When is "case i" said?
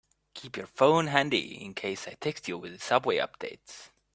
1.75-2.15